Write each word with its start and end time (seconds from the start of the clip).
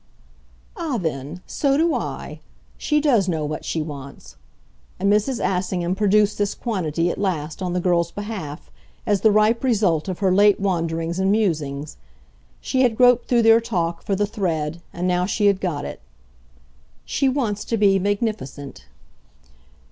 "Ah 0.75 0.97
then, 0.97 1.43
so 1.45 1.77
do 1.77 1.93
I. 1.93 2.39
She 2.75 2.99
does 2.99 3.29
know 3.29 3.45
what 3.45 3.63
she 3.63 3.83
wants." 3.83 4.35
And 4.99 5.13
Mrs. 5.13 5.39
Assingham 5.39 5.93
produced 5.93 6.39
this 6.39 6.55
quantity, 6.55 7.11
at 7.11 7.19
last, 7.19 7.61
on 7.61 7.73
the 7.73 7.79
girl's 7.79 8.11
behalf, 8.11 8.71
as 9.05 9.21
the 9.21 9.29
ripe 9.29 9.63
result 9.63 10.07
of 10.07 10.17
her 10.17 10.33
late 10.33 10.59
wanderings 10.59 11.19
and 11.19 11.31
musings. 11.31 11.97
She 12.61 12.81
had 12.81 12.97
groped 12.97 13.27
through 13.27 13.43
their 13.43 13.61
talk, 13.61 14.01
for 14.01 14.15
the 14.15 14.25
thread, 14.25 14.81
and 14.91 15.07
now 15.07 15.27
she 15.27 15.45
had 15.45 15.61
got 15.61 15.85
it. 15.85 16.01
"She 17.05 17.29
wants 17.29 17.63
to 17.65 17.77
be 17.77 17.99
magnificent." 17.99 18.85